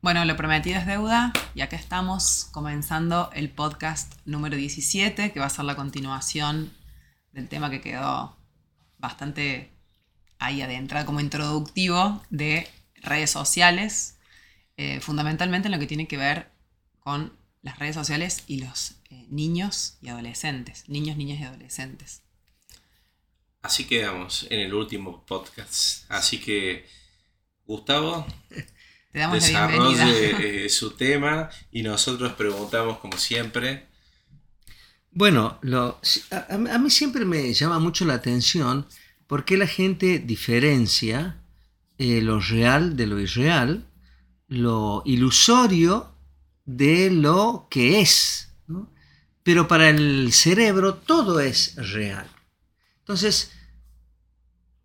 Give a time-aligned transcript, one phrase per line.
[0.00, 5.46] Bueno, lo prometido es deuda y acá estamos comenzando el podcast número 17, que va
[5.46, 6.72] a ser la continuación
[7.32, 8.36] del tema que quedó
[8.98, 9.72] bastante
[10.38, 14.18] ahí adentrado como introductivo de redes sociales,
[14.76, 16.52] eh, fundamentalmente en lo que tiene que ver
[17.00, 22.22] con las redes sociales y los eh, niños y adolescentes, niños, niñas y adolescentes.
[23.62, 26.08] Así quedamos en el último podcast.
[26.08, 26.86] Así que,
[27.64, 28.24] Gustavo,
[29.18, 30.04] Te damos la bienvenida.
[30.64, 33.86] eh, su tema y nosotros preguntamos como siempre.
[35.10, 36.00] Bueno, lo-
[36.30, 38.86] a, a mí siempre me llama mucho la atención
[39.26, 41.36] por qué la gente diferencia
[41.98, 43.84] eh, lo real de lo irreal,
[44.46, 46.14] lo ilusorio
[46.64, 48.50] de lo que es.
[48.68, 48.88] ¿no?
[49.42, 52.28] Pero para el cerebro todo es real.
[53.00, 53.50] Entonces,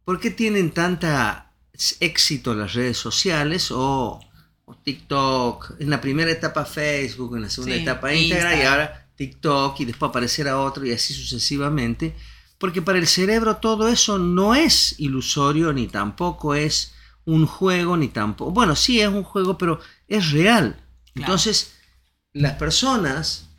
[0.05, 1.52] ¿por qué tienen tanta
[1.99, 4.19] éxito las redes sociales o,
[4.65, 5.75] o TikTok?
[5.79, 9.85] En la primera etapa Facebook, en la segunda Sí, etapa Instagram y ahora TikTok y
[9.85, 12.15] después aparecerá otro y así sucesivamente.
[12.57, 16.93] Porque para el cerebro todo eso no es ilusorio ni tampoco es
[17.25, 18.51] un juego ni tampoco...
[18.51, 20.77] Bueno, sí es un juego, pero es real.
[21.15, 21.73] Entonces,
[22.33, 23.49] las personas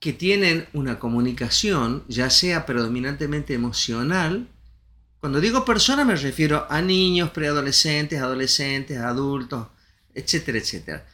[0.00, 4.48] que tienen una comunicación, ya sea predominantemente emocional,
[5.20, 9.68] cuando digo persona me refiero a niños, preadolescentes, adolescentes, adultos,
[10.14, 11.06] etcétera, etcétera.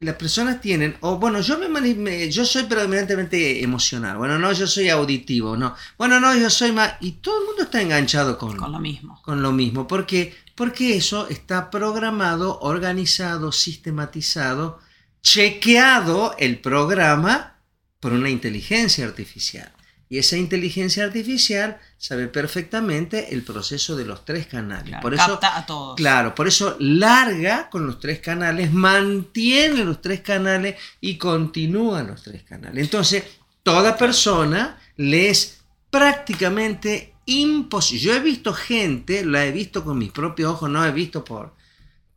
[0.00, 4.64] Las personas tienen, o bueno, yo, me, me- yo soy predominantemente emocional, bueno, no, yo
[4.68, 8.56] soy auditivo, no, bueno, no, yo soy más, y todo el mundo está enganchado con,
[8.56, 9.20] Con lo mismo.
[9.22, 9.88] con lo mismo.
[9.88, 10.36] ¿Por qué?
[10.54, 14.78] Porque eso está programado, organizado, sistematizado,
[15.20, 17.58] chequeado el programa
[17.98, 19.72] por una inteligencia artificial.
[20.10, 24.88] Y esa inteligencia artificial sabe perfectamente el proceso de los tres canales.
[24.88, 25.96] Claro, por eso, capta a todos.
[25.96, 32.22] Claro, por eso larga con los tres canales, mantiene los tres canales y continúa los
[32.22, 32.82] tres canales.
[32.82, 33.24] Entonces,
[33.62, 35.58] toda persona le es
[35.90, 38.02] prácticamente imposible.
[38.02, 41.54] Yo he visto gente, la he visto con mis propios ojos, no he visto por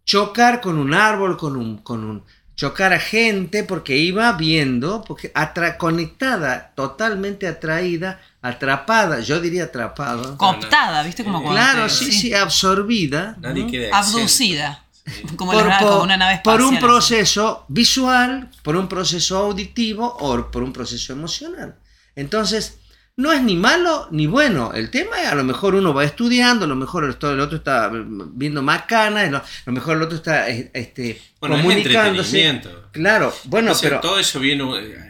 [0.06, 2.24] chocar con un árbol, con un, con un
[2.62, 10.38] chocar a gente porque iba viendo, porque atra- conectada, totalmente atraída, atrapada, yo diría atrapada.
[10.38, 11.24] Cooptada, ¿viste?
[11.24, 13.36] Como Claro, sí, sí, absorbida.
[13.40, 13.96] Nadie ¿no?
[13.98, 14.84] Abducida.
[15.04, 15.24] Sí.
[15.36, 16.60] Como, por, la- por- como una nave espacial.
[16.60, 16.86] por un así.
[16.86, 21.74] proceso visual, por un proceso auditivo o por un proceso emocional.
[22.16, 22.78] Entonces,
[23.22, 24.74] no es ni malo ni bueno.
[24.74, 27.90] El tema es, a lo mejor uno va estudiando, a lo mejor el, otro está
[28.34, 32.46] viendo más canas, a lo mejor el otro está este, Bueno, es comunicándose.
[32.46, 32.90] entretenimiento.
[32.92, 34.02] Claro, bueno, O sea, pero...
[34.02, 34.64] todo eso viene,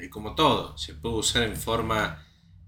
[0.04, 2.24] eh, como todo, se puede usar en forma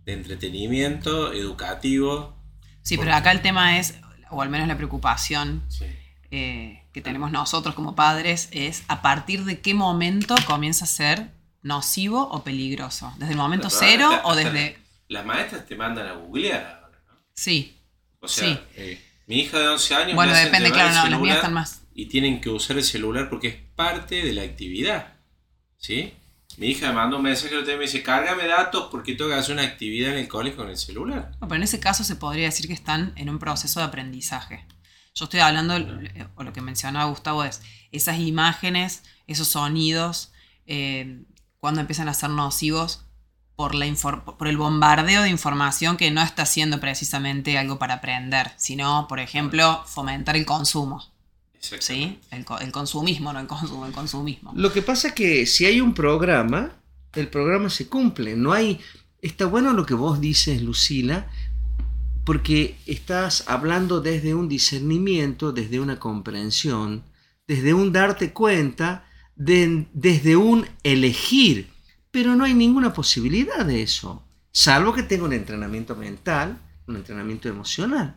[0.05, 2.35] de entretenimiento, educativo.
[2.81, 3.95] Sí, pero acá el tema es,
[4.29, 5.85] o al menos la preocupación Sí.
[6.31, 11.31] eh, que tenemos nosotros como padres, es a partir de qué momento comienza a ser
[11.61, 13.13] nocivo o peligroso.
[13.17, 14.82] ¿Desde el momento cero hasta- o hasta desde...?
[15.13, 17.13] Las maestras te mandan a googlear ahora, ¿no?
[17.33, 17.77] Sí.
[18.19, 18.59] O sea, Sí.
[18.75, 20.15] eh, mi hija de 11 años.
[20.15, 21.81] Bueno, depende, claro, no, las mías están más...
[21.95, 25.13] Y tienen que usar el celular porque es parte de la actividad.
[25.77, 26.13] ¿Sí?
[26.57, 29.53] Mi hija me mandó un mensaje y me dice: Cárgame datos porque tengo que hacer
[29.53, 31.31] una actividad en el colegio con el celular.
[31.41, 34.65] No, pero en ese caso se podría decir que están en un proceso de aprendizaje.
[35.15, 35.75] Yo estoy hablando,
[36.35, 40.31] o lo que mencionaba Gustavo es, esas imágenes, esos sonidos,
[40.65, 41.23] eh,
[41.59, 43.05] cuando empiezan a ser nocivos
[43.55, 43.85] por, la
[44.37, 49.19] por el bombardeo de información que no está siendo precisamente algo para aprender, sino, por
[49.19, 51.03] ejemplo, fomentar el consumo.
[51.59, 52.19] ¿Sí?
[52.31, 54.51] El, co- el consumismo, no el consumo, el consumismo.
[54.55, 56.71] Lo que pasa es que si hay un programa,
[57.13, 58.35] el programa se cumple.
[58.35, 58.81] No hay.
[59.21, 61.27] Está bueno lo que vos dices, Lucila,
[62.25, 67.03] porque estás hablando desde un discernimiento, desde una comprensión,
[67.47, 71.71] desde un darte cuenta, de- desde un elegir.
[72.13, 77.49] Pero no hay ninguna posibilidad de eso, salvo que tenga un entrenamiento mental, un entrenamiento
[77.49, 78.15] emocional.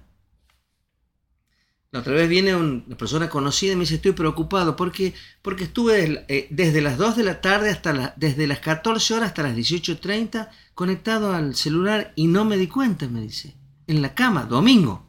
[1.93, 5.65] La otra vez viene un- una persona conocida y me dice, estoy preocupado porque, porque
[5.65, 9.45] estuve eh, desde las 2 de la tarde hasta la- desde las 14 horas hasta
[9.45, 13.55] las 18.30 conectado al celular y no me di cuenta, me dice,
[13.87, 15.07] en la cama, domingo.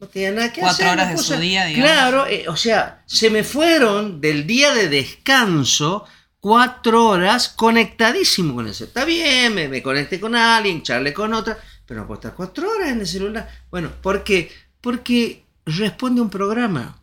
[0.00, 0.98] No tenía nada que Cuatro hacer.
[0.98, 1.90] horas de su día, digamos.
[1.90, 6.06] Claro, eh, o sea, se me fueron del día de descanso
[6.42, 8.82] cuatro horas conectadísimo con eso.
[8.84, 11.56] Está bien, me, me conecté con alguien, charlé con otra,
[11.86, 13.48] pero no puedo estar cuatro horas en el celular.
[13.70, 14.50] Bueno, ¿por qué?
[14.80, 16.98] Porque responde a un programa.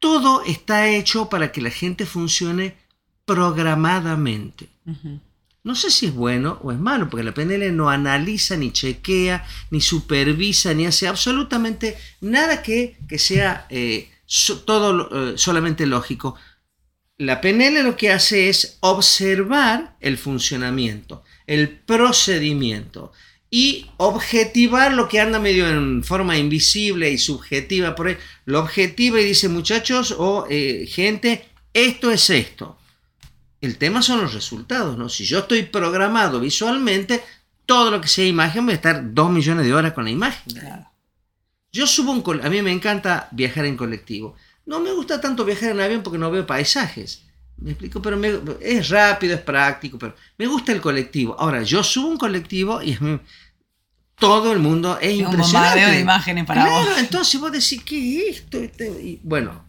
[0.00, 2.76] Todo está hecho para que la gente funcione
[3.24, 4.68] programadamente.
[5.64, 9.46] No sé si es bueno o es malo, porque la PNL no analiza, ni chequea,
[9.70, 16.36] ni supervisa, ni hace absolutamente nada que, que sea eh, so- todo eh, solamente lógico.
[17.18, 23.12] La PNL lo que hace es observar el funcionamiento, el procedimiento
[23.50, 28.16] y objetivar lo que anda medio en forma invisible y subjetiva por ahí.
[28.44, 32.78] Lo objetiva y dice, muchachos o eh, gente, esto es esto.
[33.60, 35.08] El tema son los resultados, ¿no?
[35.08, 37.20] Si yo estoy programado visualmente,
[37.66, 40.54] todo lo que sea imagen voy a estar dos millones de horas con la imagen.
[40.54, 40.88] Claro.
[41.72, 44.36] Yo subo un a mí me encanta viajar en colectivo.
[44.68, 47.22] No me gusta tanto viajar en avión porque no veo paisajes.
[47.56, 51.34] Me explico, pero me- es rápido, es práctico, pero me gusta el colectivo.
[51.38, 53.18] Ahora, yo subo un colectivo y muy-
[54.16, 55.68] todo el mundo es Es un impresionante.
[55.70, 56.98] bombardeo de imágenes para claro, vos.
[56.98, 58.58] entonces vos decís, ¿qué es esto?
[58.58, 59.64] Este- y bueno,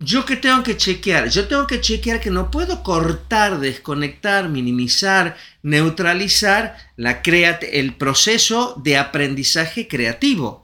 [0.00, 5.36] yo que tengo que chequear, yo tengo que chequear que no puedo cortar, desconectar, minimizar,
[5.62, 10.63] neutralizar la el proceso de aprendizaje creativo,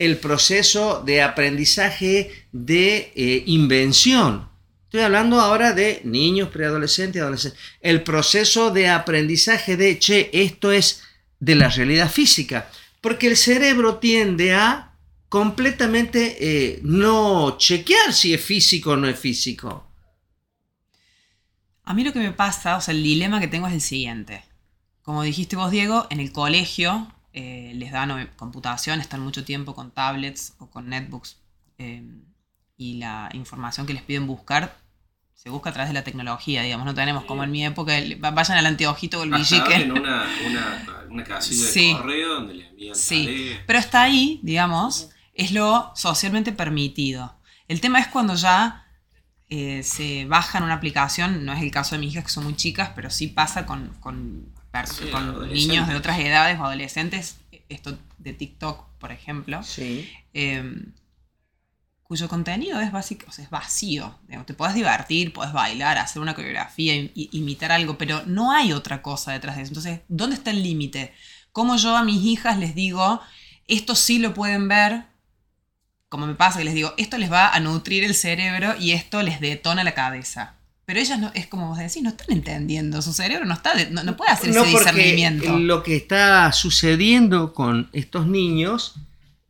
[0.00, 4.48] el proceso de aprendizaje de eh, invención.
[4.84, 7.60] Estoy hablando ahora de niños, preadolescentes adolescentes.
[7.82, 11.02] El proceso de aprendizaje de, che, esto es
[11.38, 12.70] de la realidad física.
[13.02, 14.94] Porque el cerebro tiende a
[15.28, 19.86] completamente eh, no chequear si es físico o no es físico.
[21.84, 24.42] A mí lo que me pasa, o sea, el dilema que tengo es el siguiente.
[25.02, 29.90] Como dijiste vos, Diego, en el colegio eh, les dan computación, están mucho tiempo con
[29.92, 31.38] tablets o con netbooks
[31.78, 32.02] eh,
[32.76, 34.76] y la información que les piden buscar
[35.34, 36.84] se busca a través de la tecnología, digamos.
[36.84, 39.74] No tenemos como en mi época, el- vayan al anteojito o el Hasta villique.
[39.74, 41.92] abren una, una, una casilla de Sí.
[41.96, 43.60] correo donde le envían Sí, tareas.
[43.66, 47.36] pero hasta ahí, digamos, es lo socialmente permitido.
[47.68, 48.86] El tema es cuando ya
[49.48, 52.54] eh, se bajan una aplicación, no es el caso de mis hijas que son muy
[52.54, 54.52] chicas, pero sí pasa con, con,
[54.86, 57.36] Sí, con niños de otras edades o adolescentes,
[57.68, 60.08] esto de TikTok, por ejemplo, Sí.
[60.34, 60.62] eh,
[62.02, 64.18] cuyo contenido es básico, o sea, es vacío.
[64.44, 69.32] Te puedes divertir, puedes bailar, hacer una coreografía, imitar algo, pero no hay otra cosa
[69.32, 69.70] detrás de eso.
[69.70, 71.14] Entonces, ¿dónde está el límite?
[71.52, 73.20] ¿Cómo yo a mis hijas les digo,
[73.68, 75.04] esto sí lo pueden ver?
[76.08, 79.22] Como me pasa que les digo, esto les va a nutrir el cerebro y esto
[79.22, 80.56] les detona la cabeza.
[80.90, 84.02] Pero ellas no, es como vos decís, no están entendiendo, su cerebro no está, no,
[84.02, 85.56] no puede hacer No, ese porque discernimiento.
[85.60, 88.96] lo que está sucediendo con estos niños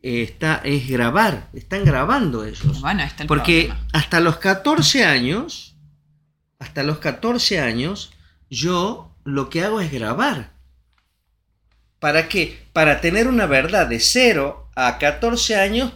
[0.02, 2.82] eh, está, es grabar, están grabando ellos.
[2.82, 3.86] Bueno, está el Porque problema.
[3.94, 5.76] hasta los 14 años,
[6.58, 8.12] hasta los 14 años,
[8.50, 10.52] yo lo que hago es grabar.
[12.00, 12.66] ¿Para qué?
[12.74, 15.94] Para tener una verdad de 0 a 14 años,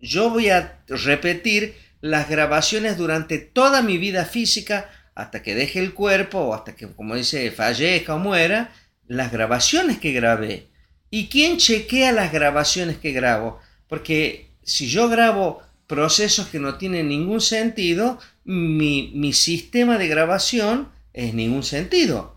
[0.00, 1.76] yo voy a repetir
[2.06, 6.88] las grabaciones durante toda mi vida física, hasta que deje el cuerpo, o hasta que,
[6.88, 8.72] como dice, fallezca o muera,
[9.06, 10.68] las grabaciones que grabé.
[11.10, 13.60] ¿Y quién chequea las grabaciones que grabo?
[13.88, 20.88] Porque si yo grabo procesos que no tienen ningún sentido, mi, mi sistema de grabación
[21.12, 22.36] es ningún sentido.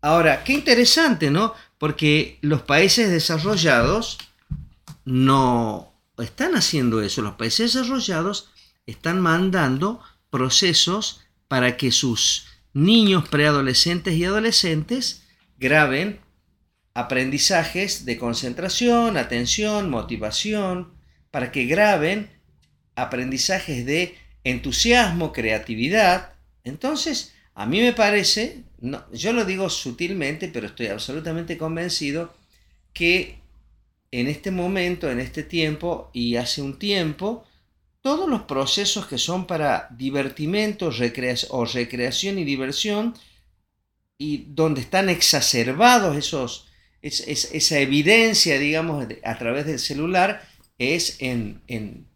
[0.00, 1.54] Ahora, qué interesante, ¿no?
[1.78, 4.18] Porque los países desarrollados
[5.04, 7.22] no están haciendo eso.
[7.22, 8.50] Los países desarrollados
[8.86, 10.00] están mandando
[10.30, 15.26] procesos para que sus niños preadolescentes y adolescentes
[15.58, 16.20] graben
[16.94, 20.92] aprendizajes de concentración, atención, motivación,
[21.30, 22.30] para que graben
[22.94, 26.34] aprendizajes de entusiasmo, creatividad.
[26.64, 32.34] Entonces, a mí me parece, no, yo lo digo sutilmente, pero estoy absolutamente convencido
[32.92, 33.38] que
[34.10, 37.46] en este momento, en este tiempo y hace un tiempo,
[38.02, 40.90] todos los procesos que son para divertimento
[41.50, 43.14] o recreación y diversión,
[44.18, 46.66] y donde están exacerbados esos,
[47.00, 50.42] es- es- esa evidencia, digamos, a través del celular,
[50.78, 52.06] es en, en-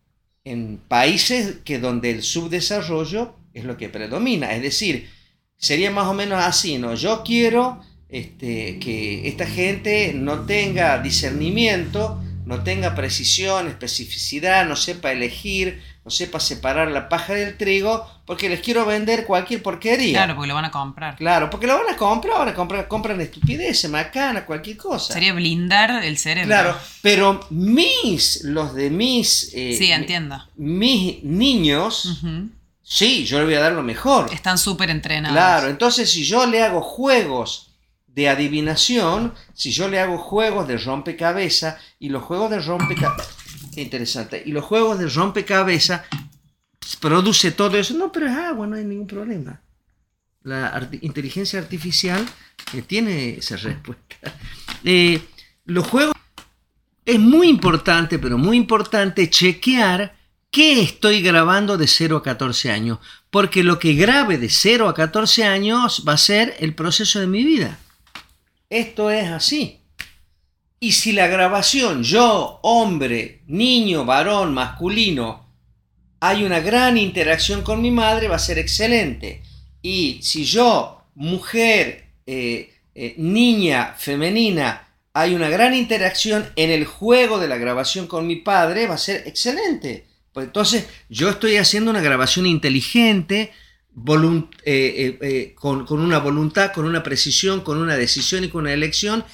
[0.45, 4.52] en países que donde el subdesarrollo es lo que predomina.
[4.55, 5.09] Es decir,
[5.57, 6.95] sería más o menos así, ¿no?
[6.95, 15.11] Yo quiero este, que esta gente no tenga discernimiento, no tenga precisión, especificidad, no sepa
[15.11, 20.12] elegir, no sepa separar la paja del trigo, porque les quiero vender cualquier porquería.
[20.12, 21.17] Claro, porque lo van a comprar.
[21.17, 25.12] Claro, porque lo van a comprar, ahora compran, compran estupideces, macana, cualquier cosa.
[25.12, 26.47] Sería blindar el cerebro.
[26.47, 30.41] Claro, pero mis, los de mis, eh, Sí, entiendo.
[30.55, 32.23] mis niños,
[32.81, 34.33] sí, yo le voy a dar lo mejor.
[34.33, 35.37] Están súper entrenados.
[35.37, 37.65] Claro, entonces si yo le hago juegos
[38.16, 43.37] de adivinación, si yo le hago juegos de rompecabezas, y los juegos de rompecabezas,
[43.76, 46.00] interesante, y los juegos de rompecabezas
[46.99, 49.61] produce todo eso, no, pero es agua, no hay ningún problema.
[50.44, 52.25] La inteligencia artificial
[52.73, 54.16] eh, tiene esa respuesta.
[54.85, 55.20] Eh,
[55.64, 56.14] los juegos
[57.04, 60.14] es muy importante, pero muy importante chequear
[60.52, 62.99] qué estoy grabando de 0 a 14 años?
[63.30, 67.26] Porque lo que grabe de 0 a 14 años va a ser el proceso de
[67.26, 67.80] mi vida.
[68.68, 69.80] Esto es así.
[70.78, 75.46] Y si la grabación, yo, hombre, niño, varón, masculino,
[76.20, 79.42] hay una gran interacción con mi madre, va a ser excelente.
[79.82, 87.38] Y si yo, mujer, eh, eh, niña, femenina, hay una gran interacción en el juego
[87.38, 90.06] de la grabación con mi padre, va a ser excelente.
[90.32, 93.52] Pues entonces yo estoy haciendo una grabación inteligente,
[94.65, 99.25] eh, con, con, una voluntad, con una precisión, con una decisión y con una elección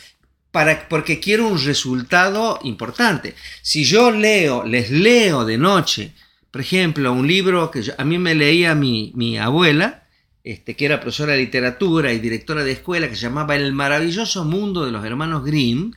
[0.52, 3.35] para, porque quiero un resultado importante.
[3.62, 6.12] Si yo leo, les leo de noche,
[6.50, 10.04] por ejemplo, un libro que a mí me leía mi, mi abuela,
[10.45, 14.45] este, que era profesora de literatura y directora de escuela, que se llamaba El maravilloso
[14.45, 15.92] mundo de los hermanos Grimm,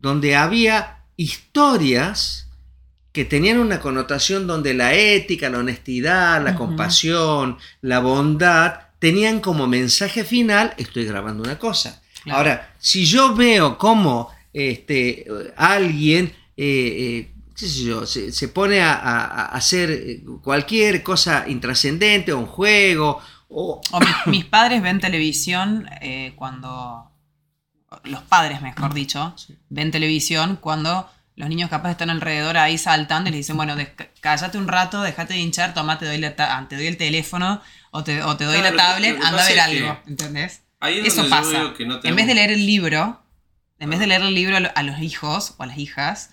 [0.00, 2.47] donde había historias
[3.18, 9.66] que tenían una connotación donde la ética, la honestidad, la compasión, la bondad, tenían como
[9.66, 12.00] mensaje final, estoy grabando una cosa.
[12.30, 21.48] Ahora, si yo veo cómo este, alguien eh, eh, se, pone a, hacer cualquier cosa
[21.48, 23.20] intrascendente o un juego.
[23.48, 23.80] O,
[24.26, 27.10] mis, padres ven televisión eh, cuando.
[28.04, 29.34] Los padres, mejor dicho,
[29.70, 33.76] ven televisión cuando los niños capaz están alrededor ahí saltando y les dicen, bueno,
[34.20, 38.16] cállate un rato, déjate de hinchar, toma, te doy, te doy el teléfono o te,
[38.18, 40.62] doy la tablet, anda a ver algo, ¿entendés?
[40.80, 41.74] Eso pasa.
[42.02, 43.22] En vez de leer el libro,
[43.78, 46.30] en vez de leer el libro a los hijos o a las hijas,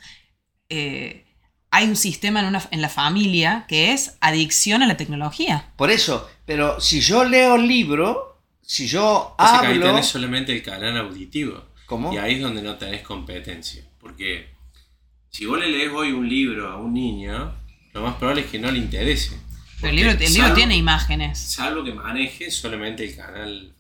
[0.69, 1.27] eh,
[1.69, 5.71] hay un sistema en, una, en la familia que es adicción a la tecnología.
[5.75, 9.69] Por eso, pero si yo leo el libro, si yo hablo...
[9.69, 11.63] ahí tenés solamente el canal auditivo.
[11.85, 12.11] ¿Cómo?
[12.11, 13.83] Y ahí es donde no tenés competencia.
[13.99, 14.54] Porque
[15.35, 17.53] si vos le lees hoy un libro a un niño,
[17.93, 19.37] lo más probable es que no le interese.
[19.81, 21.37] Pero el libro, el libro tiene imágenes.
[21.37, 23.75] Salvo que maneje solamente el canal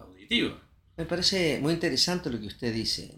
[0.97, 3.13] me parece muy interesante lo que usted dice.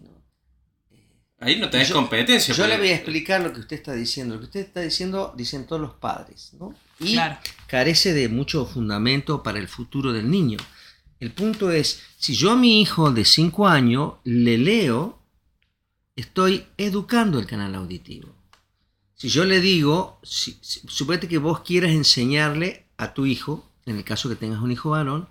[1.40, 2.52] Ahí no tenés competencia.
[2.52, 4.34] Yo le voy a explicar lo que usted está diciendo.
[4.34, 6.52] Lo que usted está diciendo dicen todos los padres.
[6.58, 6.74] ¿no?
[6.98, 7.16] Y
[7.68, 10.58] carece de mucho fundamento para el futuro del niño.
[11.20, 15.17] El punto es, si yo a mi hijo de 5 años le leo,
[16.18, 18.34] estoy educando el canal auditivo.
[19.14, 20.58] Si yo le digo, si,
[21.28, 25.28] que vos quieras enseñarle a tu hijo, en el caso que tengas un hijo varón,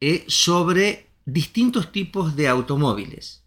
[0.00, 3.44] eh, sobre distintos tipos de automóviles.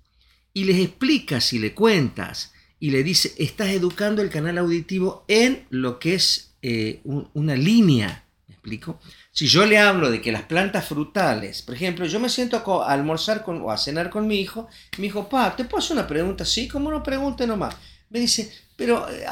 [0.51, 5.68] Y les explicas y le cuentas y le dice, estás educando el canal auditivo en
[5.70, 8.25] lo que es eh, una línea.
[8.48, 9.00] ¿Me explico?
[9.34, 12.94] Si yo le hablo de que las plantas frutales, por ejemplo, yo me siento a,
[12.94, 14.68] almorzar con, o a cenar con mi hijo,
[15.00, 16.46] mi hijo, pa, ¿te puedo hacer una pregunta?
[16.46, 17.75] Sí, como no pregunte nomás.
[18.12, 19.25] Me dice, pero eh,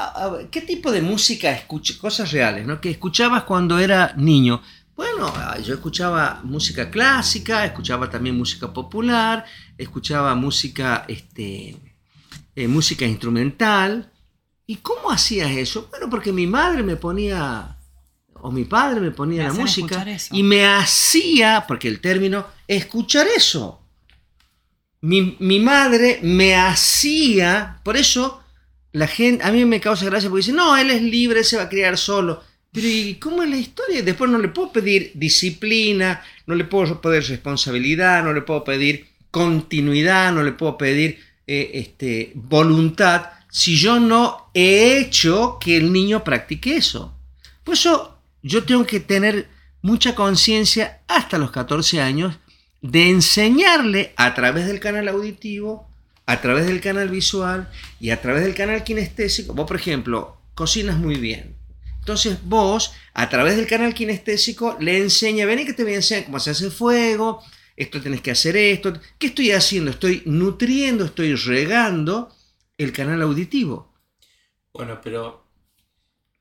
[0.50, 1.98] ¿qué tipo de música escuchas?
[1.98, 2.82] Cosas reales, ¿no?
[2.82, 4.64] Que escuchabas cuando era niño.
[4.96, 9.46] Bueno, ah, yo escuchaba música clásica, escuchaba también música popular,
[9.78, 11.78] escuchaba música, este,
[12.56, 14.12] eh, música instrumental.
[14.66, 15.90] ¿Y cómo hacías eso?
[15.92, 17.78] Bueno, porque mi madre me ponía,
[18.42, 23.82] o mi padre me ponía la música y me hacía, porque el término, escuchar eso.
[25.02, 28.44] Mi, mi, madre me hacía, por eso
[28.92, 31.58] la gente, a mí me causa gracia porque dice, no, él es libre, él se
[31.58, 32.44] va a criar solo.
[32.72, 34.02] Pero ¿y cómo es la historia?
[34.02, 39.08] Después no le puedo pedir disciplina, no le puedo pedir responsabilidad, no le puedo pedir
[39.32, 45.92] continuidad, no le puedo pedir eh, este, voluntad si yo no he hecho que el
[45.92, 47.14] niño practique eso.
[47.64, 48.11] Por eso
[48.42, 49.48] yo tengo que tener
[49.82, 52.38] mucha conciencia hasta los 14 años
[52.82, 55.88] de enseñarle a través del canal auditivo,
[56.26, 57.70] a través del canal visual
[58.00, 59.54] y a través del canal kinestésico.
[59.54, 61.62] Vos, por ejemplo, cocinas muy bien
[62.02, 65.98] entonces vos, a través del canal kinestésico, le enseña, ven y que te voy a
[65.98, 67.44] enseñar cómo se hace fuego,
[67.76, 69.00] esto tenés que hacer esto.
[69.20, 69.92] ¿Qué estoy haciendo?
[69.92, 72.36] Estoy nutriendo, estoy regando
[72.80, 73.94] el canal auditivo.
[74.74, 75.46] Bueno, pero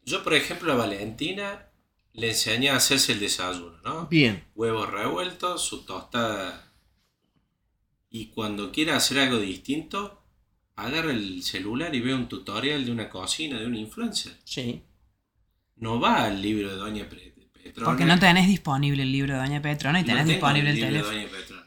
[0.02, 1.66] yo, por ejemplo, a Valentina
[2.12, 4.06] le enseñé a hacerse el desayuno, ¿no?
[4.06, 4.44] Bien.
[4.54, 6.72] Huevos revueltos, su tostada.
[8.10, 10.22] Y cuando quiera hacer algo distinto,
[10.76, 14.36] agarra el celular y ve un tutorial de una cocina, de un influencer.
[14.44, 14.82] Sí
[15.80, 17.84] no va al libro de Doña Petrona.
[17.84, 21.20] Porque no tenés disponible el libro de Doña Petrona y tenés disponible el, teléfono.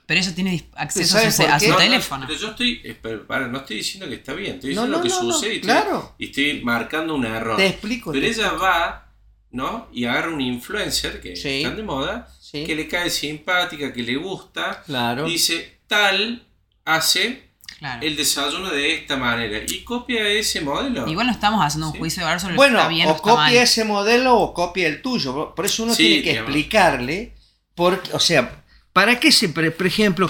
[0.05, 2.25] Pero eso tiene acceso a su, teléfono.
[2.27, 2.81] pero yo estoy,
[3.29, 6.15] no estoy diciendo que está bien, estoy diciendo lo que sucede y, claro.
[6.17, 7.57] y, estoy, marcando un error.
[7.57, 8.11] Te explico.
[8.11, 9.12] Pero ella va,
[9.53, 9.87] ¿no?
[9.93, 14.83] Y agarra un influencer que están de moda, que le cae simpática, que le gusta,
[14.85, 15.23] claro.
[15.25, 16.43] dice, tal
[16.85, 18.05] hace Claro.
[18.05, 21.07] el desayuno de esta manera y copia ese modelo.
[21.07, 21.99] Igual no estamos haciendo un Sí.
[21.99, 23.45] juicio de valor sobre Bueno, si está bien o, o está mal.
[23.47, 25.53] copia ese modelo o copia el tuyo.
[25.55, 26.49] Por eso uno Sí, tiene que digamos.
[26.49, 27.33] explicarle,
[27.75, 30.29] por, o sea, ¿para qué se, pre- por ejemplo,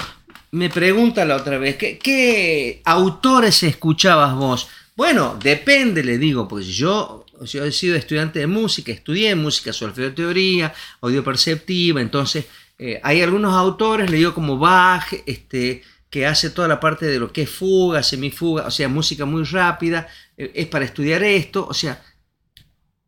[0.51, 4.67] me pregunta la otra vez, ¿qué, qué autores escuchabas vos?
[4.95, 10.13] Bueno, depende, le digo, porque yo, yo he sido estudiante de música, estudié música, solfeo
[10.13, 12.45] teoría, audio perceptiva, entonces
[12.77, 17.19] eh, hay algunos autores, le digo como Bach, este, que hace toda la parte de
[17.19, 21.65] lo que es fuga, semifuga, o sea, música muy rápida, eh, es para estudiar esto,
[21.67, 22.01] o sea,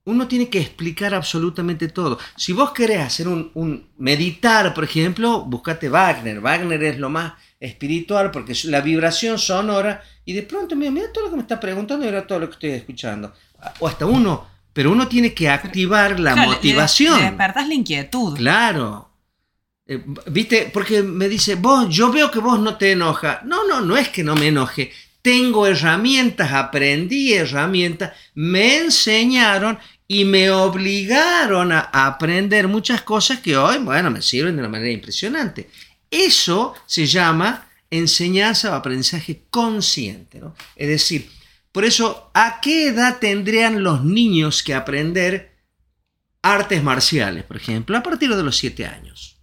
[0.05, 2.19] uno tiene que explicar absolutamente todo.
[2.37, 6.39] Si vos querés hacer un, meditar, por ejemplo, buscate Wagner.
[6.39, 11.25] Wagner es lo más espiritual porque la vibración sonora y de pronto, mira, mira todo
[11.25, 13.33] lo que me está preguntando y mira todo lo que estoy escuchando.
[13.79, 17.17] O hasta uno, pero uno tiene que activar la Claro, motivación.
[17.17, 18.37] Le, despertás la inquietud.
[18.37, 19.09] Claro.
[19.87, 20.69] Eh, ¿Viste?
[20.73, 23.41] Porque me dice, vos, yo veo que vos no te enoja.
[23.45, 24.91] No, no, no es que no me enoje.
[25.21, 33.57] Tengo herramientas, aprendí herramientas, me enseñaron y me obligaron a a aprender muchas cosas que
[33.57, 35.69] hoy, bueno, me sirven de una manera impresionante.
[36.11, 40.39] Eso se llama enseñanza o aprendizaje consciente.
[40.39, 40.55] ¿no?
[40.75, 41.29] Es decir,
[41.75, 45.57] por eso, ¿a qué edad tendrían los niños que aprender
[46.41, 49.41] artes marciales, por ejemplo, a partir de los 7 años?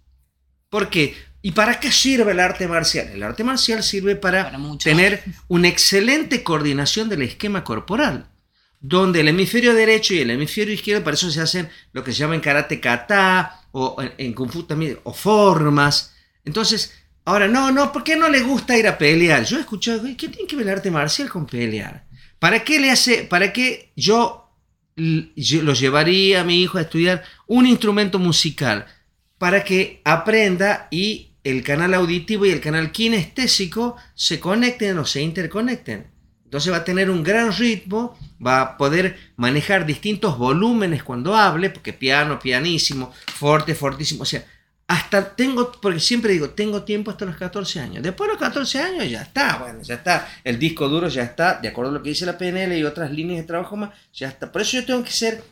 [0.67, 1.15] ¿Por qué?
[1.43, 3.09] ¿Y para qué sirve el arte marcial?
[3.09, 4.51] El arte marcial sirve para,
[4.83, 8.31] tener una excelente coordinación del esquema corporal,
[8.79, 12.17] donde el hemisferio derecho y el hemisferio izquierdo, para eso se hacen lo que se
[12.17, 16.15] llama en karate kata o en, en kung fu también, o formas.
[16.45, 19.45] Entonces, ahora, no, no, ¿por qué no le gusta ir a pelear?
[19.45, 22.07] Yo he escuchado, ¿qué tiene que ver el arte marcial con pelear?
[22.43, 24.49] ¿Para qué le hace, para qué yo,
[24.97, 28.85] lo llevaría a mi hijo a estudiar un instrumento musical?
[29.37, 35.21] Para que aprenda y el canal auditivo y el canal kinestésico se conecten o se
[35.21, 36.07] interconecten.
[36.43, 41.69] Entonces va a tener un gran ritmo, va a poder manejar distintos volúmenes cuando hable,
[41.69, 44.23] porque piano, pianísimo, fuerte, fortísimo.
[44.23, 44.43] O sea,
[44.93, 48.03] hasta tengo, porque siempre digo, tengo tiempo hasta los 14 años.
[48.03, 50.29] Después de los 14 años ya está, bueno, ya está.
[50.43, 53.11] El disco duro ya está, de acuerdo a lo que dice la PNL y otras
[53.11, 54.51] líneas de trabajo más, ya está.
[54.51, 55.43] Por eso yo tengo que ser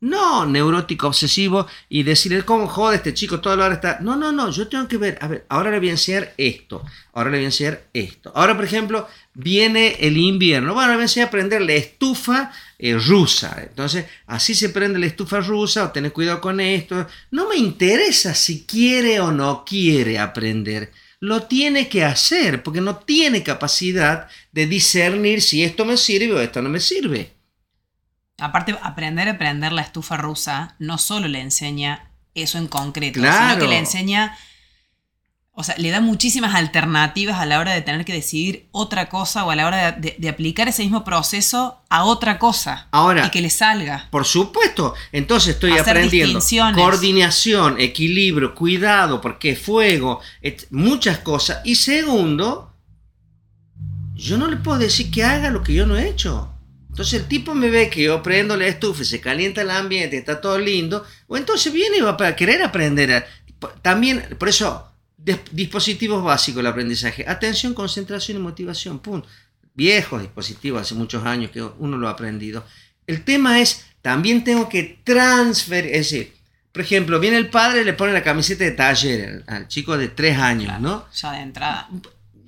[0.00, 3.98] no neurótico obsesivo y decirle cómo jode este chico toda la hora está.
[4.00, 6.82] No, no, no, yo tengo que ver, a ver, ahora le voy a enseñar esto,
[7.12, 8.32] ahora le voy a enseñar esto.
[8.34, 10.74] Ahora, por ejemplo, viene el invierno.
[10.74, 12.50] Bueno, le voy a enseñar a prender la estufa
[12.82, 13.56] eh, rusa.
[13.62, 17.06] Entonces, así se prende la estufa rusa, o tener cuidado con esto.
[17.30, 20.90] No me interesa si quiere o no quiere aprender.
[21.20, 26.40] Lo tiene que hacer, porque no tiene capacidad de discernir si esto me sirve o
[26.40, 27.32] esto no me sirve.
[28.38, 33.50] Aparte, aprender a prender la estufa rusa no solo le enseña eso en concreto, Claro.
[33.50, 34.38] sino que le enseña,
[35.52, 39.44] o sea, le da muchísimas alternativas a la hora de tener que decidir otra cosa
[39.44, 43.26] o a la hora de, de- de aplicar ese mismo proceso a otra cosa Ahora,
[43.26, 44.08] y que le salga.
[44.10, 44.94] Por supuesto.
[45.12, 46.76] Entonces estoy Hacer aprendiendo distinciones.
[46.82, 51.58] coordinación, equilibrio, cuidado, porque fuego, et- muchas cosas.
[51.64, 52.72] Y segundo,
[54.14, 56.52] yo no le puedo decir que haga lo que yo no he hecho.
[56.90, 60.40] Entonces el tipo me ve que yo prendo la estufa, se calienta el ambiente, está
[60.40, 63.26] todo lindo, o entonces viene y va a querer aprender.
[63.82, 64.89] También, por eso,
[65.52, 67.24] dispositivos básicos del aprendizaje.
[67.28, 68.98] Atención, concentración y motivación.
[69.00, 69.28] Punto.
[69.74, 72.64] Viejos dispositivos, hace muchos años que uno lo ha aprendido.
[73.06, 76.32] El tema es, también tengo que transferir, es decir,
[76.72, 79.98] por ejemplo, viene el padre y le pone la camiseta de taller al, al chico
[79.98, 81.06] de tres años, ¿no?
[81.12, 81.88] Ya de entrada.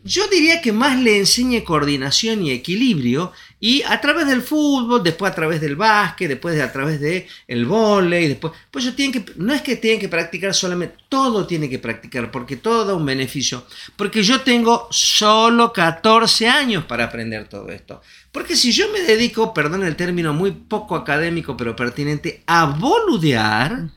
[0.04, 5.30] Yo diría que más le enseñe coordinación y equilibrio y a través del fútbol, después
[5.30, 7.68] a través del básquet, después de, a través del el
[8.10, 11.78] después, pues ellos tienen que, no es que tienen que practicar solamente, todo tiene que
[11.78, 13.64] practicar porque todo da un beneficio.
[13.94, 18.02] Porque yo tengo solo 14 años para aprender todo esto.
[18.32, 23.90] Porque si yo me dedico, perdón el término muy poco académico pero pertinente, a boludear,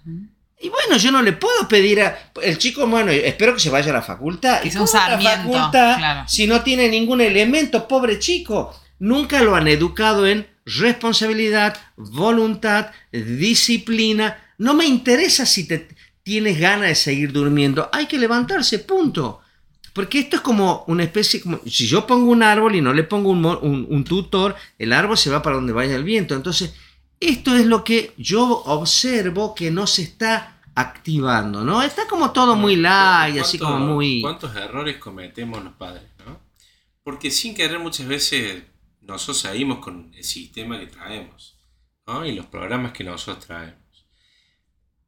[0.62, 2.32] y bueno, yo no le puedo pedir a.
[2.42, 4.62] El chico, bueno, espero que se vaya a la facultad.
[4.62, 6.24] Que ¿Y sea un la sarmiento, facultad claro.
[6.28, 7.88] si no tiene ningún elemento?
[7.88, 8.74] Pobre chico.
[9.00, 12.88] Nunca lo han educado en responsabilidad, voluntad,
[13.56, 14.38] disciplina.
[14.58, 15.88] No me interesa si te
[16.24, 17.90] tienes ganas de seguir durmiendo.
[17.92, 19.42] Hay que levantarse, punto.
[19.94, 23.04] Porque esto es como una especie, como si yo pongo un árbol y no le
[23.04, 26.36] pongo un- un tutor, el árbol se va para donde vaya el viento.
[26.36, 26.74] Entonces,
[27.30, 31.82] esto es lo que yo observo que no se está activando, ¿no?
[31.84, 34.22] Está como todo muy light, así como ¿Cuánto- muy...
[34.22, 36.04] ¿Cuántos errores cometemos los padres?
[36.26, 36.40] ¿no?
[37.04, 38.64] Porque sin querer muchas veces
[39.02, 41.58] nosotros seguimos con el sistema que traemos
[42.08, 42.26] ¿no?
[42.26, 43.80] y los programas que nosotros traemos.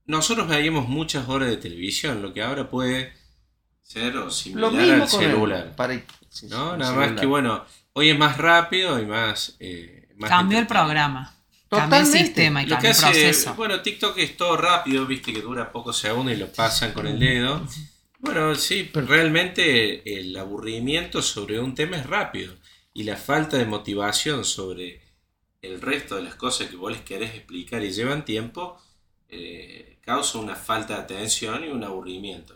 [0.06, 3.12] Nosotros veíamos muchas horas de televisión, lo que ahora puede
[3.84, 5.66] ser o Lo similar mismo al con celular.
[5.68, 6.78] el, para- sí, ¿no?
[6.78, 7.16] Nada más celular.
[7.20, 9.56] que bueno, hoy es más rápido y más...
[9.60, 10.88] eh, más Cambió el entretenido.
[11.70, 12.26] Cambió el Totalmente.
[12.26, 13.54] sistema y Lo hace, proceso.
[13.56, 17.20] bueno, TikTok es todo rápido, viste que dura pocos segundos y lo pasan con el
[17.20, 17.66] dedo.
[18.20, 22.54] Bueno, sí, pero realmente el aburrimiento sobre un tema es rápido
[22.94, 25.02] y la falta de motivación sobre
[25.62, 28.78] el resto de las cosas que vos les querés explicar y llevan tiempo
[29.30, 32.56] eh, causa una falta de atención y un aburrimiento.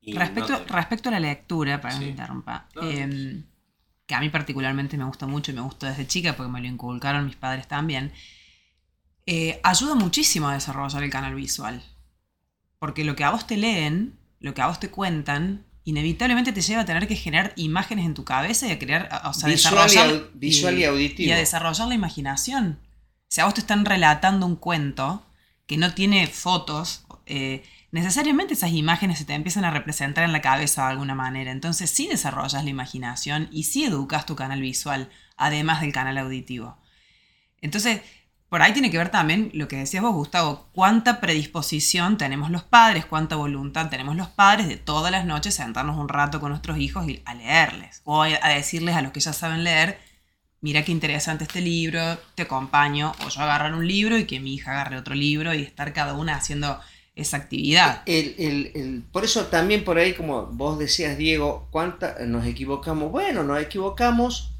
[0.00, 2.04] Y Respecto, no te- respecto a la lectura, para que Sí.
[2.06, 3.42] me interrumpa, No, eh,
[4.12, 6.66] que a mí particularmente me gusta mucho y me gustó desde chica porque me lo
[6.66, 8.12] inculcaron mis padres también,
[9.24, 11.82] eh, ayuda muchísimo a desarrollar el canal visual.
[12.78, 16.60] Porque lo que a vos te leen, lo que a vos te cuentan, inevitablemente te
[16.60, 19.48] lleva a tener que generar imágenes en tu cabeza y a crear, o sea, Visual
[19.48, 21.28] y desarrollar, au- visual y auditivo.
[21.28, 22.80] y a desarrollar la imaginación.
[23.28, 25.24] Si a vos te están relatando un cuento
[25.66, 30.40] que no tiene fotos, eh, necesariamente esas imágenes se te empiezan a representar en la
[30.40, 31.52] cabeza de alguna manera.
[31.52, 36.78] Entonces sí desarrollas la imaginación y sí educas tu canal visual, además del canal auditivo.
[37.60, 38.00] Entonces,
[38.48, 42.64] por ahí tiene que ver también lo que decías vos, Gustavo, cuánta predisposición tenemos los
[42.64, 46.78] padres, cuánta voluntad tenemos los padres de todas las noches sentarnos un rato con nuestros
[46.78, 49.98] hijos y a leerles, o a decirles a los que ya saben leer,
[50.60, 54.54] mira qué interesante este libro, te acompaño, o yo agarrar un libro y que mi
[54.54, 56.78] hija agarre otro libro y estar cada una haciendo
[57.14, 58.04] esa actividad.
[59.12, 63.10] Por eso también por ahí, como vos decías, Diego, ¿cuánta, nos equivocamos?
[63.12, 64.52] Bueno, nos equivocamos,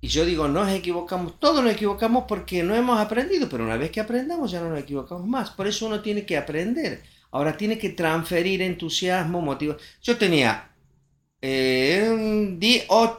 [0.00, 3.90] y yo digo, nos equivocamos, todos nos equivocamos porque no hemos aprendido, pero una vez
[3.90, 5.50] que aprendamos ya no nos equivocamos más.
[5.50, 7.02] Por eso uno tiene que aprender.
[7.30, 9.76] Ahora tiene que transferir entusiasmo, motivo.
[10.02, 10.70] Yo tenía
[11.42, 12.56] eh,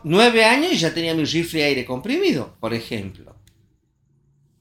[0.03, 3.36] nueve años y ya tenía mi rifle aire comprimido, por ejemplo.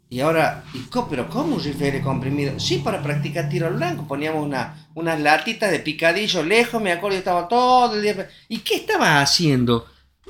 [0.08, 2.60] Y ahora, ¿y ¿pero cómo un rifle comprimido?
[2.60, 4.06] Sí, para practicar tiro al blanco.
[4.06, 8.28] Poníamos una, unas latitas de picadillo lejos, me acuerdo, yo estaba todo el día.
[8.48, 9.86] ¿Y qué estaba haciendo?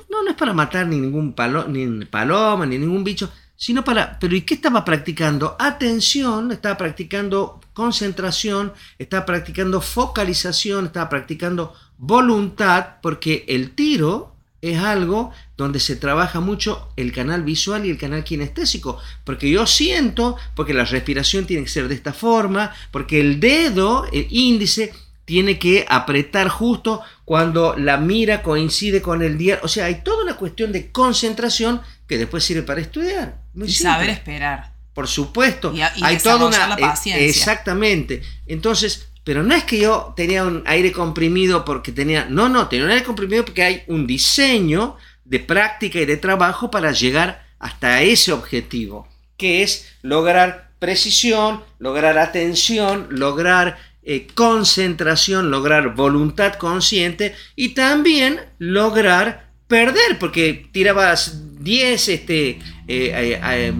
[0.09, 4.17] No, no es para matar ni ningún palo, ni paloma, ni ningún bicho, sino para.
[4.19, 5.55] Pero ¿y qué estaba practicando?
[5.59, 15.31] Atención, estaba practicando concentración, estaba practicando focalización, estaba practicando voluntad, porque el tiro es algo
[15.55, 20.73] donde se trabaja mucho el canal visual y el canal kinestésico, porque yo siento, porque
[20.73, 24.93] la respiración tiene que ser de esta forma, porque el dedo, el índice,
[25.25, 30.23] tiene que apretar justo cuando la mira coincide con el día, o sea, hay toda
[30.23, 33.41] una cuestión de concentración que después sirve para estudiar.
[33.53, 33.91] Muy Y simple.
[33.91, 34.71] saber esperar.
[34.93, 35.73] Por supuesto.
[35.75, 36.67] Y y hay toda una.
[36.69, 37.23] la paciencia.
[37.25, 38.21] eh, Exactamente.
[38.47, 42.27] Entonces, pero no es que yo tenía un aire comprimido porque tenía.
[42.29, 46.71] No, no, tenía un aire comprimido porque hay un diseño de práctica y de trabajo
[46.71, 55.93] para llegar hasta ese objetivo, que es lograr precisión, lograr atención, lograr eh, concentración, lograr
[55.93, 63.73] voluntad consciente y también lograr perder, porque tirabas 10 este, eh, eh,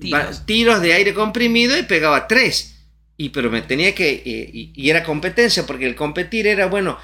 [0.00, 0.44] Tiros.
[0.46, 2.71] tiros de aire comprimido y pegaba 3.
[3.16, 4.10] Y pero me tenía que.
[4.24, 6.98] eh, y, y era competencia, porque el competir era, bueno,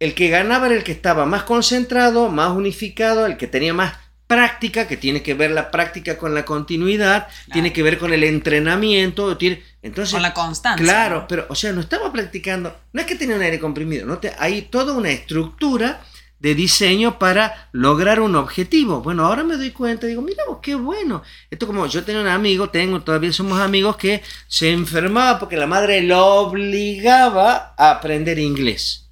[0.00, 3.94] el que ganaba era el que estaba más concentrado, más unificado, el que tenía más
[4.28, 8.22] práctica, que tiene que ver la práctica con la continuidad, tiene que ver con el
[8.24, 10.84] entrenamiento, tiene, entonces Con la constancia.
[10.84, 14.18] Claro, pero, o sea, no estaba practicando, no es que tenía un aire comprimido, ¿no?
[14.18, 16.00] Te- hay toda una estructura
[16.40, 19.00] de diseño para lograr un objetivo.
[19.02, 21.22] Bueno, ahora me doy cuenta, digo, mira vos, qué bueno.
[21.50, 25.66] Esto como yo tenía un amigo, tengo, todavía somos amigos, que se enfermaba porque la
[25.66, 29.08] madre lo obligaba a aprender inglés.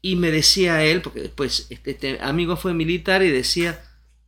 [0.00, 3.84] Y me decía él, porque después este, este amigo fue militar y decía,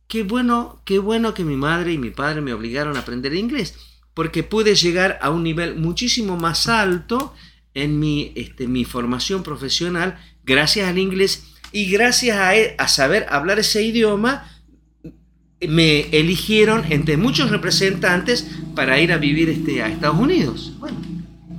[0.07, 3.75] qué bueno, qué bueno que mi madre y mi padre me obligaron a aprender inglés,
[4.13, 7.33] porque pude llegar a un nivel muchísimo más alto
[7.73, 13.25] en mi, este, mi formación profesional gracias al inglés y gracias a, e- a saber
[13.29, 14.47] hablar ese idioma
[15.67, 20.73] me eligieron entre muchos representantes para ir a vivir este, a Estados Unidos.
[20.79, 20.97] Bueno,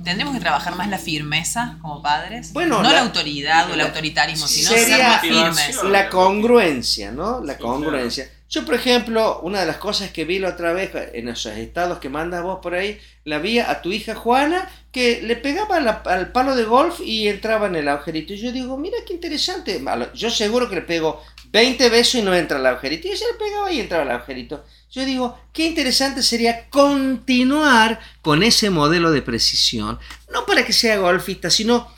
[0.03, 2.51] Tendremos que trabajar más la firmeza como padres.
[2.51, 5.21] Bueno, no la, la- autoridad o el autoritarismo, sino sería- ser más
[5.55, 5.83] firmes.
[5.89, 7.41] la congruencia, ¿no?
[7.41, 8.29] La Sí, congruencia.
[8.53, 11.97] Yo, por ejemplo, una de las cosas que vi la otra vez en esos estados
[11.97, 16.31] que mandas vos por ahí, la vi a tu hija Juana que le pegaba al
[16.31, 18.31] palo de golf y entraba en el agujerito.
[18.33, 19.83] Y yo digo, mira qué interesante.
[20.13, 23.07] Yo seguro que le pego 20 besos y no entra al agujerito.
[23.07, 24.63] Y ella le pegaba y entraba al agujerito.
[24.91, 29.97] Yo digo, qué interesante sería continuar con ese modelo de precisión.
[30.31, 31.91] No para que sea golfista, sino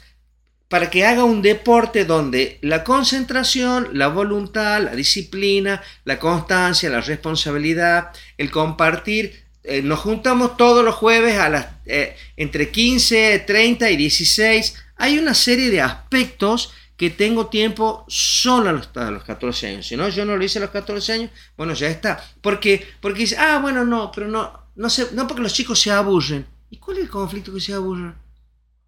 [0.76, 7.00] para que haga un deporte donde la concentración, la voluntad, la disciplina, la constancia, la
[7.00, 13.90] responsabilidad, el compartir, eh, nos juntamos todos los jueves a las, eh, entre 15, 30
[13.90, 14.76] y 16.
[14.98, 19.88] Hay una serie de aspectos que tengo tiempo solo a los, a los 14 años.
[19.88, 22.22] Si no, yo no lo hice a los 14 años, bueno, ya está.
[22.42, 25.92] Porque, porque dice, ah, bueno, no, pero no, no, sé, no porque los chicos se
[25.92, 26.46] aburren.
[26.70, 28.14] ¿Y cuál es el conflicto que se aburren?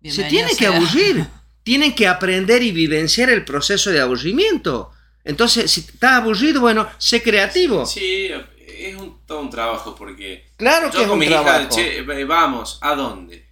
[0.03, 1.25] Se tienen que aburrir.
[1.67, 4.93] Tienen que aprender y vivenciar el proceso de aburrimiento.
[5.25, 7.85] Entonces, si estás aburrido, bueno, sé creativo.
[7.85, 8.29] Sí,
[8.65, 10.47] es un, todo un trabajo porque...
[10.55, 11.75] Claro que yo es con un mi hija, trabajo.
[11.75, 13.45] che, eh, vamos, ¿a dónde?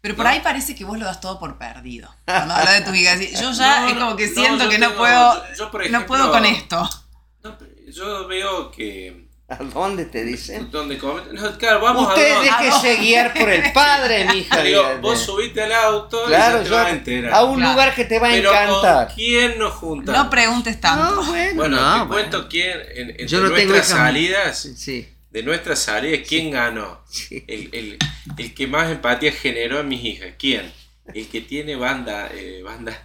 [0.00, 0.32] Pero por ¿No?
[0.32, 2.12] ahí parece que vos lo das todo por perdido.
[2.24, 3.14] Cuando hablas de tu hija.
[3.14, 5.34] Yo ya No, es como que siento que no puedo.
[5.34, 6.90] yo- yo, por no puedo con esto.
[7.44, 7.56] No,
[7.92, 9.21] yo veo que...
[9.52, 10.70] ¿A dónde te dicen?
[10.70, 12.50] Donde come- no, claro, vamos Usted a dónde.
[12.50, 14.62] déjese guiar por el padre, mi hija.
[14.62, 17.32] Digo, vos subiste al auto Claro, y ya te yo- vas a enterar.
[17.34, 17.72] a un Claro.
[17.72, 19.06] lugar que te va a Pero encantar.
[19.08, 20.24] ¿con quién nos juntamos?
[20.24, 21.16] No preguntes tanto.
[21.16, 22.08] No, bueno, Bueno, no, te bueno.
[22.08, 27.00] cuento quién, en, en Yo no tengo nuestras salidas, Sí, de nuestras salidas, ¿quién ganó?
[27.10, 27.44] sí.
[27.46, 27.98] El, el-
[28.38, 30.72] el que más empatía generó a mis hijas, ¿quién?
[31.12, 33.02] El que tiene banda, eh, banda.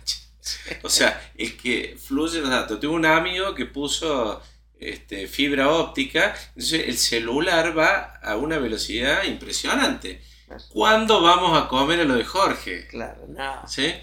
[0.84, 2.80] O sea, el que fluye los datos.
[2.80, 4.42] Tuve un amigo que puso
[4.80, 10.22] este, fibra óptica, entonces el celular va a una velocidad impresionante.
[10.70, 12.88] ¿Cuándo vamos a comer a lo de Jorge?
[12.88, 13.68] Claro, no.
[13.68, 13.94] ¿sí?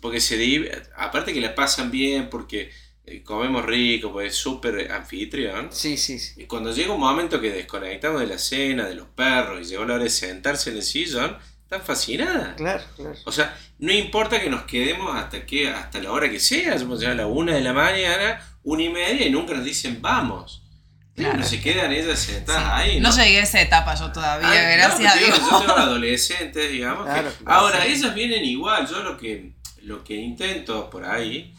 [0.00, 2.70] Porque se aparte que la pasan bien, porque
[3.04, 5.68] eh, comemos rico, pues es súper anfitrión.
[5.72, 6.42] Sí, sí, sí.
[6.42, 9.84] Y cuando llega un momento que desconectamos de la cena, de los perros, y llegó
[9.84, 12.56] la hora de sentarse en el sillón, están fascinadas.
[12.56, 13.16] Claro, claro.
[13.24, 17.10] O sea, no importa que nos quedemos hasta que hasta la hora que sea, ya
[17.10, 20.62] a la una de la mañana, una y media, y nunca nos dicen vamos.
[21.16, 21.38] Claro.
[21.38, 22.98] No se quedan ellas sentadas ahí.
[23.00, 25.38] No llegué a esa etapa yo todavía, Ay, no, gracias a Dios.
[25.50, 27.06] Yo tengo adolescentes, digamos.
[27.06, 27.92] que- ahora, sí.
[27.92, 28.88] ellas vienen igual.
[28.88, 31.52] Yo lo que, lo que intento por ahí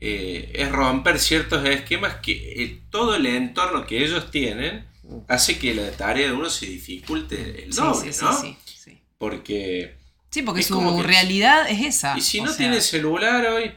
[0.00, 4.86] eh, es romper ciertos esquemas que el- todo el entorno que ellos tienen
[5.26, 8.40] hace que la tarea de uno se dificulte el Sí, doble, sí, sí, ¿no?
[8.40, 9.02] sí, sí.
[9.18, 9.96] Porque.
[10.30, 12.16] Sí, porque Es su realidad es esa.
[12.16, 13.72] Y si o no sea, tienen celular hoy.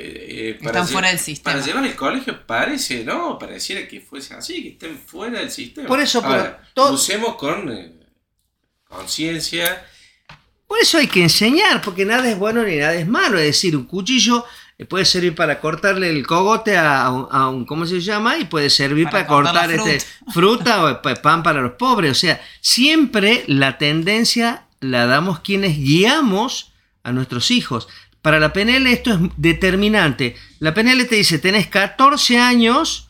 [0.00, 1.54] Eh, eh, Están fuera del sistema.
[1.54, 3.38] Para llevar al colegio parece, ¿no?
[3.38, 5.88] Pareciera que fuese así, que estén fuera del sistema.
[5.88, 7.92] Por eso, pero Ahora, todo- usemos con eh,
[8.88, 9.84] conciencia.
[10.66, 13.38] Por eso hay que enseñar, porque nada es bueno ni nada es malo.
[13.38, 14.44] Es decir, un cuchillo
[14.88, 18.38] puede servir para cortarle el cogote a un, a un- ¿cómo se llama?
[18.38, 19.98] Y puede servir Para para, cortar este,
[20.32, 22.12] fruta o pa- pan para los pobres.
[22.12, 27.88] O sea, siempre la tendencia la damos quienes guiamos a nuestros hijos.
[28.22, 30.36] Para la PNL esto es determinante.
[30.58, 33.08] La PNL te dice, tenés 14 años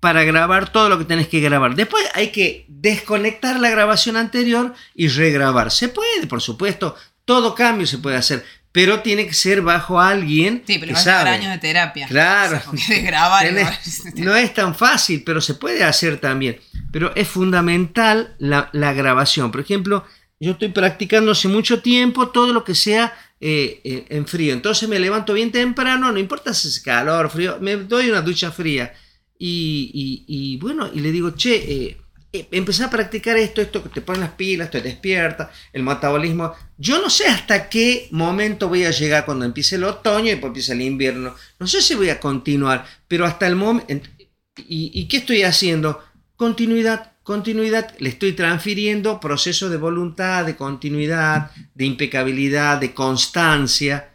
[0.00, 1.74] para grabar todo lo que tenés que grabar.
[1.74, 5.70] Después hay que desconectar la grabación anterior y regrabar.
[5.70, 10.62] Se puede, por supuesto, todo cambio se puede hacer, pero tiene que ser bajo alguien
[10.66, 11.30] Sí, pero que a sabe.
[11.30, 12.06] años de terapia.
[12.06, 12.56] Claro.
[12.56, 13.46] O sea, porque de grabar.
[13.46, 16.60] Tenés- no es tan fácil, pero se puede hacer también.
[16.92, 19.50] Pero es fundamental la, la grabación.
[19.50, 20.04] Por ejemplo,
[20.38, 24.52] yo estoy practicando hace mucho tiempo todo lo que sea eh, eh, en frío.
[24.52, 28.50] Entonces me levanto bien temprano, no importa si es calor, frío, me doy una ducha
[28.52, 28.92] fría.
[29.38, 31.96] Y, y- bueno, y le digo, che, eh,
[32.32, 36.52] eh, empecé a practicar esto, esto que te pones las pilas, te despierta, el metabolismo.
[36.78, 40.72] Yo no sé hasta qué momento voy a llegar cuando empiece el otoño y empieza
[40.72, 41.34] el invierno.
[41.58, 44.08] No sé si voy a continuar, pero hasta el momento...
[44.56, 46.02] ¿Y, y qué estoy haciendo?
[46.36, 47.92] Continuidad, continuidad.
[47.98, 54.10] Le estoy transfiriendo procesos de voluntad, de continuidad, de impecabilidad, de constancia.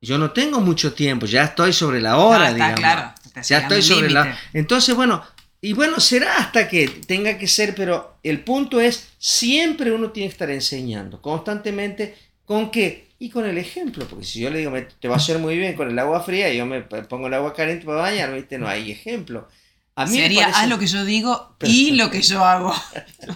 [0.00, 2.80] Yo no tengo mucho tiempo, ya estoy sobre la hora, Ah, está digamos.
[2.80, 3.14] claro.
[3.24, 4.24] está Ya estoy sobre la...
[4.24, 4.40] límite.
[4.54, 5.22] Entonces, bueno,
[5.60, 10.28] y bueno, será hasta que tenga que ser, pero el punto es, siempre uno tiene
[10.28, 13.12] que estar enseñando, constantemente, ¿con qué?
[13.20, 15.56] Y con el ejemplo, porque si yo le digo, "Me- te va a hacer muy
[15.56, 18.58] bien con el agua fría y yo me pongo el agua caliente para bañar, ¿viste?
[18.58, 19.46] No hay ejemplo.
[19.94, 22.74] A mí me Sería, parece- haz lo que yo digo y lo que yo hago.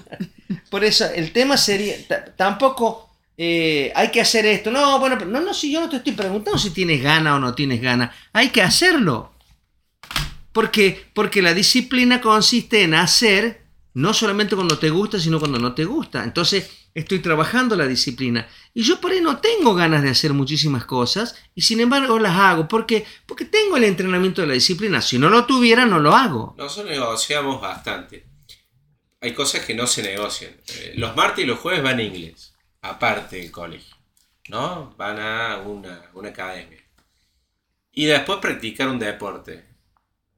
[0.71, 4.71] Por eso, el tema sería, ta- tampoco eh, hay que hacer esto.
[4.71, 7.55] No, bueno, no, no, si yo no te estoy preguntando si tienes gana o no
[7.55, 8.13] tienes gana.
[8.33, 9.33] Hay que hacerlo.
[10.53, 13.66] Porque, porque la disciplina consiste en hacer,
[13.97, 16.23] no solamente cuando te gusta, sino cuando no te gusta.
[16.23, 18.47] Entonces, estoy trabajando la disciplina.
[18.75, 22.37] Y yo por ahí no tengo ganas de hacer muchísimas cosas, y sin embargo las
[22.39, 22.69] hago.
[22.69, 23.07] ¿Por qué?
[23.25, 25.01] Porque tengo el entrenamiento de la disciplina.
[25.01, 26.55] Si no lo tuviera, no lo hago.
[26.59, 28.27] Nosotros negociamos bastante.
[29.23, 30.53] Hay cosas que no se negocian.
[30.75, 33.97] Eh, Los martes y los jueves van a inglés, aparte del colegio.
[34.51, 34.95] ¿No?
[34.99, 36.85] Van a una, una academia.
[37.93, 39.65] Y después practicar un deporte.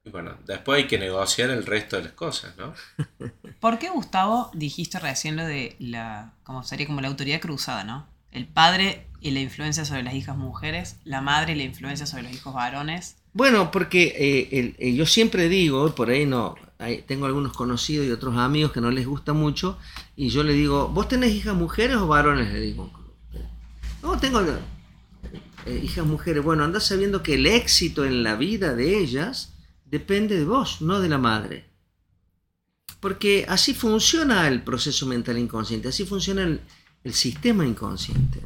[0.05, 2.73] Y bueno, después hay que negociar el resto de las cosas, ¿no?
[3.59, 8.07] ¿Por qué, Gustavo, dijiste recién lo de la, como sería como la autoridad cruzada, ¿no?
[8.31, 12.23] El padre y la influencia sobre las hijas mujeres, la madre y la influencia sobre
[12.23, 13.17] los hijos varones.
[13.33, 18.07] Bueno, porque eh, el- eh, yo siempre digo, por ahí no, hay- tengo algunos conocidos
[18.07, 19.77] y otros amigos que no les gusta mucho,
[20.15, 22.53] y yo le digo, ¿vos tenés hijas mujeres o varones?
[22.53, 22.91] Le digo,
[24.01, 24.41] no, tengo
[25.65, 26.43] eh, hijas mujeres.
[26.43, 29.53] Bueno, anda sabiendo que el éxito en la vida de ellas
[29.89, 31.65] depende de vos, no de la madre.
[32.99, 36.61] Porque así funciona el proceso mental inconsciente, así funciona el,
[37.13, 38.41] sistema inconsciente.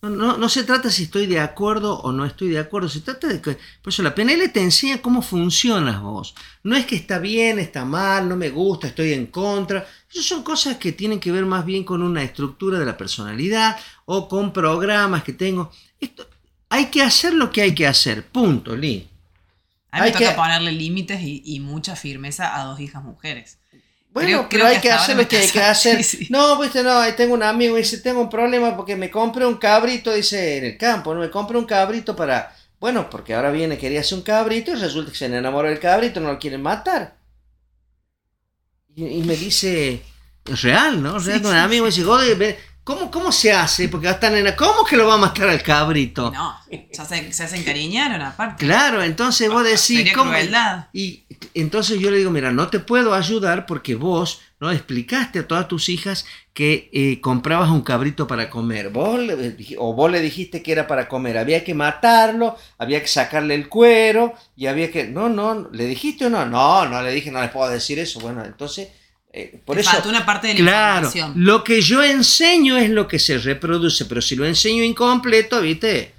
[0.00, 3.26] no, no se trata si estoy de acuerdo o no estoy de acuerdo, se trata
[3.26, 3.58] de que...
[3.82, 6.34] Por eso la PNL te enseña cómo funcionas vos.
[6.62, 9.86] No es que está bien, está mal, no me gusta, estoy en contra.
[10.10, 13.76] Esas son cosas que tienen que ver más bien con una estructura de la personalidad
[14.06, 15.70] o con programas que tengo.
[16.00, 16.26] Esto,
[16.68, 19.08] hay que hacer lo que hay que hacer, punto, Lee.
[19.90, 23.02] A mí Hay me toca que- ponerle límites y, y mucha firmeza a dos hijas
[23.02, 23.58] mujeres.
[24.10, 25.96] Bueno, Creo- pero creo hay que hacer lo que hay que hacer.
[26.04, 26.26] Sí, sí.
[26.30, 29.46] No, viste, no, ahí tengo un amigo y dice, tengo un problema porque me compré
[29.46, 32.54] un cabrito, dice, en el campo, no me compré un cabrito para...
[32.80, 36.20] Bueno, porque ahora viene, quería hacer un cabrito y resulta que se enamoró del cabrito,
[36.20, 37.16] no lo quieren matar.
[38.94, 40.02] Y, y me dice,
[40.44, 41.16] es real, ¿no?
[41.18, 43.86] Es real, Sí, un amigo me dice, "Joder, ve, ¿cómo, ¿cómo se hace?
[43.90, 46.30] Porque esta nena, ¿cómo que lo va a matar al cabrito?
[46.30, 48.64] No, se, hacen- se hacen encariñaron aparte.
[48.64, 50.32] Claro, entonces vos decís, ¿cómo?
[50.94, 55.46] Y entonces yo le digo, mira, no te puedo ayudar porque vos no explicaste a
[55.46, 56.24] todas tus hijas
[56.54, 58.88] que eh, comprabas un cabrito para comer.
[58.88, 61.36] Vos le o vos le dijiste que era para comer.
[61.36, 65.04] Había que matarlo, había que sacarle el cuero y había que...
[65.04, 66.46] No, no, ¿le dijiste o no?
[66.46, 68.18] No, no le dije, no les puedo decir eso.
[68.20, 68.88] Bueno, entonces...
[69.32, 69.90] eh, por Te eso...
[69.90, 71.32] falta una parte de la Claro, información.
[71.44, 76.14] lo que yo enseño es lo que se reproduce, pero si lo enseño incompleto, ¿viste?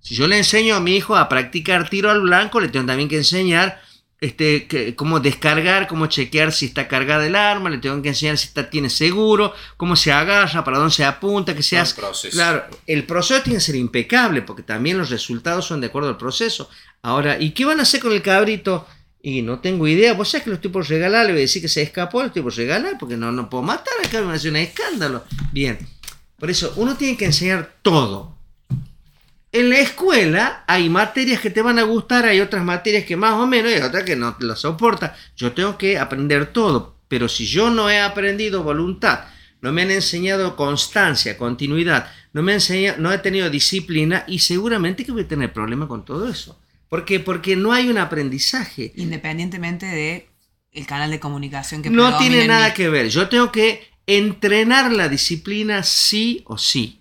[0.00, 3.08] Si yo le enseño a mi hijo a practicar tiro al blanco, le tengo también
[3.08, 3.82] que enseñar
[4.20, 8.38] este, que- cómo descargar, cómo chequear si está cargada el arma, le tengo que enseñar
[8.38, 12.00] si está, tiene seguro, cómo se agarra, para dónde se apunta, que se hace.
[12.30, 16.16] Claro, el proceso tiene que ser impecable, porque también los resultados son de acuerdo al
[16.16, 16.70] proceso.
[17.02, 18.86] Ahora, ¿y qué van a hacer con el cabrito?
[19.26, 21.62] Y no tengo idea, vos sabés que lo estoy por regalar, le voy a decir
[21.62, 24.50] que se escapó, lo estoy por regalar, porque no, no puedo matar cabrito, me hace
[24.50, 25.24] un escándalo.
[25.50, 25.78] Bien,
[26.38, 28.36] por eso uno tiene que enseñar todo.
[29.50, 33.32] En la escuela hay materias que te van a gustar, hay otras materias que más
[33.32, 35.16] o menos, y otras que no te las soporta.
[35.38, 39.20] Yo tengo que aprender todo, pero si yo no he aprendido voluntad,
[39.62, 45.02] no me han enseñado constancia, continuidad, no me enseñado, no he tenido disciplina y seguramente
[45.02, 46.58] que voy a tener problemas con todo eso.
[46.88, 47.20] ¿Por qué?
[47.20, 48.92] Porque no hay un aprendizaje.
[48.96, 50.28] Independientemente de
[50.72, 53.08] el canal de comunicación que No tiene en nada que ver.
[53.08, 57.00] Yo tengo que entrenar la disciplina sí o sí.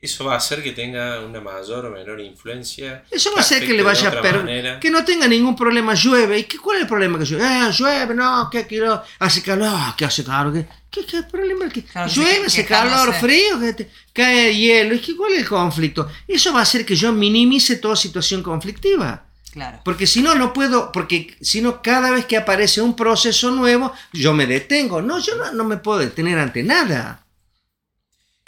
[0.00, 3.02] Eso va a hacer que tenga una mayor o menor influencia.
[3.10, 4.78] Eso va a hacer que le vaya manera.
[4.78, 6.38] que no tenga ningún problema, llueve.
[6.38, 7.44] ¿Y qué, cuál es el problema que llueve?
[7.44, 11.68] Ah, llueve, no, que quiero, hace calor, ah, que hace calor, ¿qué, qué, qué problema?
[11.68, 15.48] Claro, llueve, que- hace calor, frío, que te- cae hielo, ¿y qué, cuál es el
[15.48, 16.08] conflicto?
[16.28, 19.24] Eso va a hacer que yo minimice toda situación conflictiva.
[19.50, 19.80] Claro.
[19.84, 23.92] Porque si no, no puedo, porque si no, cada vez que aparece un proceso nuevo,
[24.12, 25.02] yo me detengo.
[25.02, 27.24] No, yo no, no me puedo detener ante nada.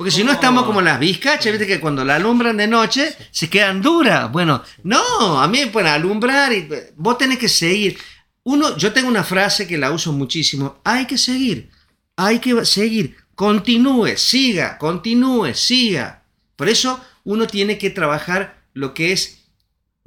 [0.01, 3.51] Porque si no estamos como las bizcachas, viste que cuando la alumbran de noche se
[3.51, 4.33] quedan duras.
[4.33, 7.99] Bueno, no, a mí me alumbrar y vos tenés que seguir.
[8.43, 10.81] Uno, yo tengo una frase que la uso muchísimo.
[10.85, 11.69] Hay que seguir,
[12.17, 13.15] hay que seguir.
[13.35, 16.23] Continúe, siga, continúe, siga.
[16.57, 19.43] Por eso uno tiene que trabajar lo que es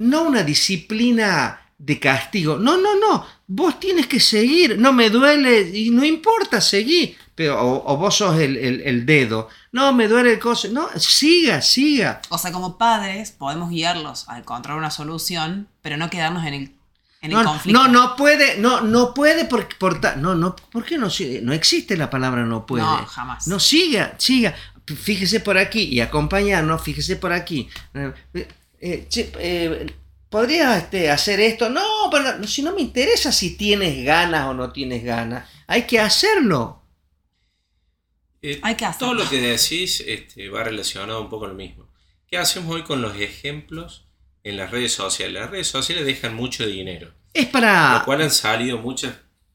[0.00, 2.56] no una disciplina de castigo.
[2.58, 3.26] No, no, no.
[3.46, 4.78] Vos tienes que seguir.
[4.78, 7.16] No me duele y no importa, seguí.
[7.34, 9.48] Pero, o, o vos sos el, el- el dedo.
[9.72, 10.68] No, me duele el coso.
[10.68, 12.22] No, siga, siga.
[12.28, 16.72] O sea, como padres podemos guiarlos a encontrar una solución, pero no quedarnos en el,
[17.22, 17.82] en el conflicto.
[17.82, 19.66] no, no puede, no, no puede por,
[20.18, 21.10] no, no, ¿por qué no?
[21.10, 21.40] sigue?
[21.42, 22.84] No existe la palabra no puede.
[22.84, 23.48] No, jamás.
[23.48, 24.54] No, siga, siga.
[24.86, 27.68] Fíjese por aquí y acompañarnos, fíjese por aquí.
[27.94, 28.48] Eh,
[28.80, 29.96] eh,
[30.30, 31.68] che, eh, ¿Podría este, hacer esto?
[31.68, 35.48] No, pero si no me interesa si tienes ganas o no tienes ganas.
[35.66, 36.82] Hay que hacerlo.
[38.42, 39.14] Eh, Hay que hacerlo.
[39.14, 41.88] Todo lo que decís este, va relacionado un poco a lo mismo.
[42.26, 44.06] ¿Qué hacemos hoy con los ejemplos
[44.42, 45.40] en las redes sociales?
[45.40, 47.98] Las redes sociales dejan mucho dinero, Es para...
[47.98, 49.12] lo cual han salido muchos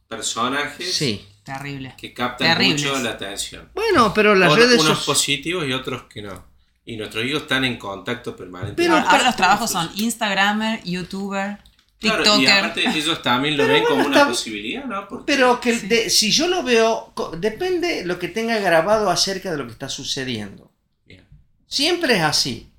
[0.07, 0.93] personajes.
[0.93, 1.25] Sí.
[1.43, 1.95] Terrible.
[1.97, 2.83] que captan Terribles.
[2.83, 3.69] mucho la atención.
[3.73, 5.05] Bueno, pero las redes unos sociales...
[5.05, 6.48] positivos y otros que no.
[6.89, 8.73] Y nuestros hijos están en contacto permanente.
[8.75, 11.59] Pero- ahora, pero- los trabajos son Instagramer, YouTuber,
[11.99, 12.49] Claro, y TikToker.
[12.49, 15.07] aparte ellos también lo Pero ven bueno, como una está- posibilidad, ¿no?
[15.07, 15.87] Porque Pero que Sí.
[15.87, 19.87] de- si yo lo veo, depende lo que tenga grabado acerca de lo que está
[19.87, 20.71] sucediendo.
[21.05, 21.23] Bien.
[21.67, 22.71] Siempre es así.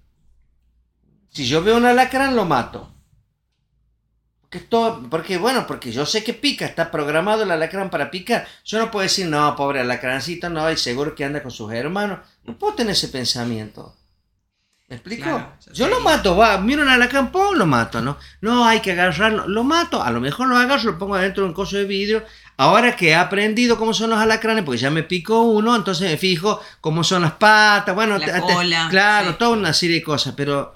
[1.32, 2.92] Si yo veo un alacrán, lo mato.
[4.40, 8.48] Porque, esto- porque, bueno, porque yo sé que pica, está programado el alacrán para picar.
[8.64, 12.18] Yo no puedo decir, no, pobre alacrancito, no, y seguro que anda con sus hermanos.
[12.42, 13.94] No puedo tener ese pensamiento.
[14.90, 15.22] ¿Me explico?
[15.22, 18.18] Claro, Yo lo mato, va, miro un alacrán, pum, lo mato, ¿no?
[18.40, 21.48] No, hay que agarrarlo, lo mato, a lo mejor lo agarro, lo pongo adentro de
[21.50, 22.24] un coso de vidrio.
[22.56, 26.16] Ahora que he aprendido cómo son los alacranes, porque ya me picó uno, entonces me
[26.18, 29.36] fijo cómo son las patas, bueno, La cola, claro, sí.
[29.38, 30.74] toda una serie de cosas, pero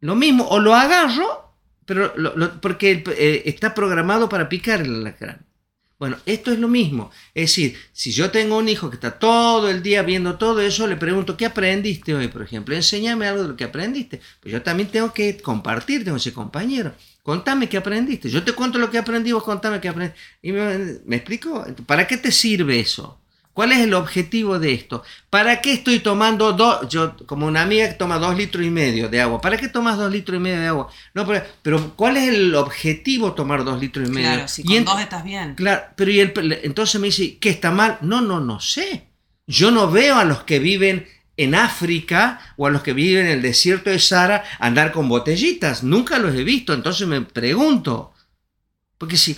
[0.00, 1.54] lo mismo, o lo agarro,
[1.86, 5.46] pero lo- lo- porque eh, está programado para picar el alacrán.
[6.02, 7.12] Bueno, esto es lo mismo.
[7.32, 10.88] Es decir, si yo tengo un hijo que está todo el día viendo todo eso,
[10.88, 12.74] le pregunto, ¿qué aprendiste hoy, por ejemplo?
[12.74, 14.20] Enséñame algo de lo que aprendiste.
[14.40, 16.92] Pues yo también tengo que compartir, tengo ese compañero.
[17.22, 18.28] Contame qué aprendiste.
[18.28, 20.20] Yo te cuento lo que aprendí, vos contame qué aprendiste.
[20.42, 21.64] Y me, ¿me explico?
[21.86, 23.21] ¿Para qué te sirve eso?
[23.52, 25.02] ¿Cuál es el objetivo de esto?
[25.28, 29.10] ¿Para qué estoy tomando dos, yo como una amiga que toma dos litros y medio
[29.10, 29.42] de agua?
[29.42, 30.88] ¿Para qué tomas dos litros y medio de agua?
[31.12, 34.30] No, pero, pero ¿cuál es el objetivo tomar dos litros y medio?
[34.30, 35.54] Claro, si con dos estás bien.
[35.54, 37.98] Claro, pero y el- entonces me dice, ¿qué está mal?
[38.00, 39.08] No, no, no sé.
[39.46, 43.32] Yo no veo a los que viven en África o a los que viven en
[43.32, 45.82] el desierto de Sahara andar con botellitas.
[45.82, 48.14] Nunca los he visto, entonces me pregunto.
[48.98, 49.36] Porque si,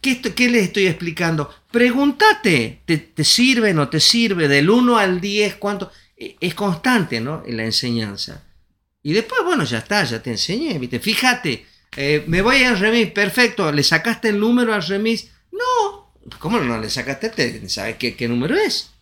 [0.00, 1.52] ¿qué, esto- qué les estoy explicando?
[1.70, 4.48] Pregúntate, ¿te, te sirve, no te sirve?
[4.48, 5.90] Del 1 al 10, ¿cuánto?
[6.16, 7.42] E- Es constante, ¿no?
[7.46, 8.42] En la enseñanza.
[9.02, 10.98] Y después, bueno, ya está, ya te enseñé, ¿viste?
[11.00, 11.66] Fíjate,
[11.96, 15.30] eh, me voy al remis, perfecto, ¿le sacaste el número al remis?
[15.52, 17.28] No, ¿cómo no le sacaste?
[17.30, 18.93] Te- ¿Sabes qué, qué número es?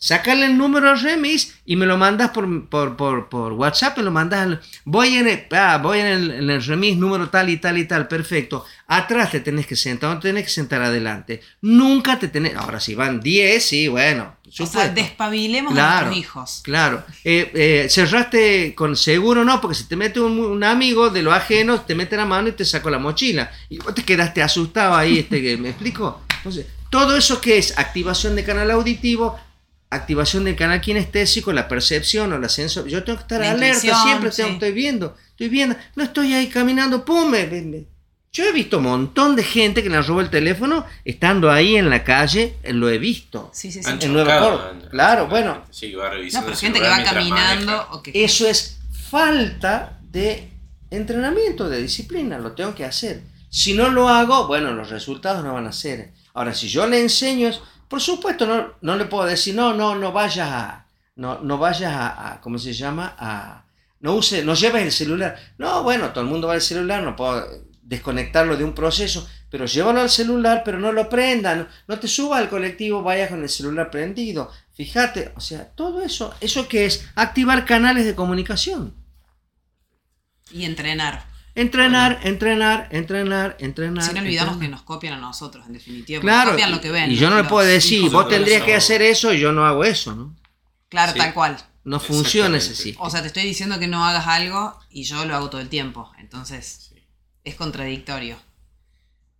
[0.00, 4.04] Sácale el número al remis y me lo mandas por, por, por, por WhatsApp, me
[4.04, 7.50] lo mandas al- Voy en el, ah, voy en el, en el remis número tal
[7.50, 8.64] y tal y tal, perfecto.
[8.86, 11.40] Atrás te tenés que sentar, no te tenés que sentar adelante.
[11.62, 12.54] Nunca te tenés...
[12.54, 14.36] Ahora, si van 10, sí, bueno.
[14.60, 16.60] O sea, despabilemos a nuestros hijos.
[16.62, 17.04] Claro.
[17.24, 21.32] Eh, eh, cerraste con seguro, no, porque si te mete un, un amigo de lo
[21.34, 23.50] ajeno, te mete la mano y te sacó la mochila.
[23.68, 26.22] Y vos te quedaste asustado ahí, este, ¿me explico?
[26.38, 29.38] Entonces, todo eso que es activación de canal auditivo,
[29.90, 32.88] activación del canal kinestésico, la percepción o la sensación.
[32.88, 35.76] Yo tengo que estar La alerta, siempre tengo- estoy viendo, estoy viendo.
[35.96, 37.86] No estoy ahí caminando, pum, me-
[38.30, 41.88] Yo he visto un montón de gente que le robó el teléfono estando ahí en
[41.88, 43.50] la calle, eh, lo he visto.
[43.54, 43.88] Sí, sí, sí.
[43.88, 44.88] Han En Nueva York.
[44.90, 45.64] Claro, bueno.
[45.70, 47.88] Sí, va No, revisando pero el gente que va caminando maneja.
[47.94, 48.12] o que...
[48.24, 48.78] Eso es
[49.10, 50.50] falta de
[50.90, 53.22] entrenamiento, de disciplina, lo tengo que hacer.
[53.50, 56.12] Si no lo hago, bueno, los resultados no van a ser.
[56.34, 57.50] Ahora, si yo le enseño,
[57.88, 60.86] por supuesto, no, no le puedo decir, no, no, no vayas a,
[61.16, 63.14] no, no vayas a, ¿cómo se llama?
[63.18, 63.64] A,
[64.00, 65.36] no use, no lleves el celular.
[65.58, 67.44] No, bueno, todo el mundo va al celular, no puedo
[67.82, 72.40] desconectarlo de un proceso, pero llévalo al celular, pero no lo prenda, no, te subas
[72.40, 74.50] al colectivo, vayas con el celular prendido.
[74.74, 77.08] Fíjate, o sea, todo eso, ¿eso qué es?
[77.14, 78.94] Activar canales de comunicación.
[80.52, 81.27] Y entrenar.
[81.60, 84.04] Entrenar, entrenar, entrenar, entrenar.
[84.04, 84.70] Sin olvidarnos que entrenar.
[84.70, 86.20] nos copian a nosotros, en definitiva.
[86.20, 87.10] Claro, copian lo que ven.
[87.10, 89.84] y yo no le puedo decir, vos tendrías que hacer eso y yo no hago
[89.84, 90.36] eso, ¿no?
[90.88, 91.18] Claro, Sí.
[91.18, 91.56] tal cual.
[91.84, 93.04] No funciona ese sistema.
[93.06, 95.68] O sea, te estoy diciendo que no hagas algo y yo lo hago todo el
[95.68, 96.12] tiempo.
[96.18, 97.02] Entonces, Sí.
[97.44, 98.36] es contradictorio.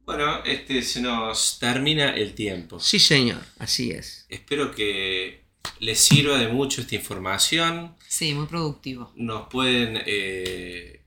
[0.04, 2.80] Bueno, este se nos termina el tiempo.
[2.80, 4.24] Sí, señor, así es.
[4.30, 5.44] Espero que
[5.80, 7.94] les sirva de mucho esta información.
[8.08, 9.12] Sí, muy productivo.
[9.16, 10.97] Nos pueden eh,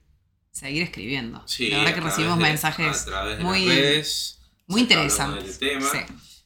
[0.62, 1.42] Seguir escribiendo.
[1.46, 4.40] sí, la verdad a que recibimos de- mensajes a muy, redes.
[4.68, 5.58] muy interesantes.
[5.58, 5.88] tema.
[5.90, 5.98] Sí.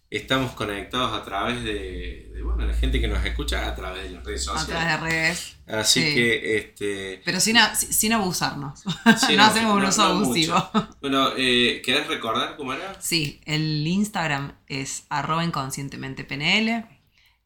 [0.09, 4.11] Estamos conectados a través de, de, bueno, la gente que nos escucha a través de
[4.11, 4.69] las redes A sociales.
[4.69, 5.57] través de redes.
[5.67, 6.15] Así Sí.
[6.15, 8.81] que este Pero sin, a- sin sin abusarnos.
[9.27, 10.71] sí, no hacemos un uso abusivo.
[10.73, 10.89] mucho.
[11.03, 12.97] Bueno, eh, ¿querés recordar cómo era?
[13.01, 16.87] Sí, el Instagram es arroba inconscientemente PNL.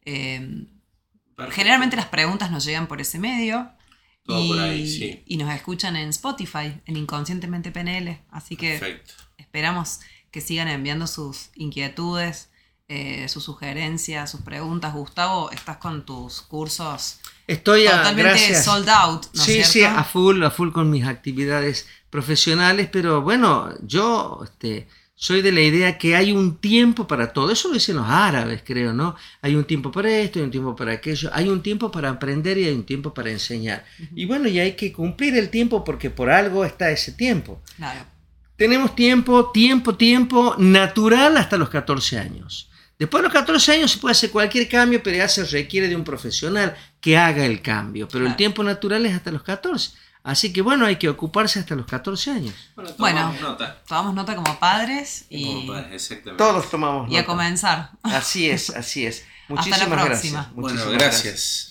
[0.05, 0.65] Eh,
[1.49, 3.71] generalmente las preguntas nos llegan por ese medio.
[4.31, 5.23] Todo y, por ahí, sí.
[5.25, 8.19] y nos escuchan en Spotify, en Inconscientemente PNL.
[8.31, 9.13] Así que Perfecto.
[9.37, 9.99] esperamos
[10.31, 12.49] que sigan enviando sus inquietudes,
[12.87, 14.93] eh, sus sugerencias, sus preguntas.
[14.93, 18.65] Gustavo, estás con tus cursos Estoy a, totalmente gracias.
[18.65, 19.99] sold out, ¿no sí, sí, cierto?
[19.99, 24.87] a full, a full con mis actividades profesionales, pero bueno, yo este,
[25.21, 27.51] soy de la idea que hay un tiempo para todo.
[27.51, 29.15] Eso lo dicen los árabes, creo, ¿no?
[29.43, 32.57] Hay un tiempo para esto, hay un tiempo para aquello, hay un tiempo para aprender
[32.57, 33.85] y hay un tiempo para enseñar.
[34.15, 37.61] Y bueno, y hay que cumplir el tiempo porque por algo está ese tiempo.
[37.77, 38.03] Claro.
[38.55, 42.71] Tenemos tiempo, tiempo, tiempo natural hasta los 14 años.
[42.97, 45.95] Después de los 14 años se puede hacer cualquier cambio, pero ya se requiere de
[45.95, 48.07] un profesional que haga el cambio.
[48.07, 49.91] Pero el tiempo natural es hasta los 14.
[50.23, 52.53] Así que bueno, hay que ocuparse hasta los 14 años.
[52.75, 53.19] Bueno, Bueno.
[53.21, 53.81] tomamos nota.
[53.87, 56.37] Tomamos nota como padres y, Como padres, exactamente.
[56.43, 57.25] Todos tomamos y a nota.
[57.25, 57.89] comenzar.
[58.03, 59.25] Así es, así es.
[59.49, 60.05] la Muchísimas próxima.
[60.05, 60.33] gracias.
[60.55, 61.70] Bueno, Muchísimas gracias.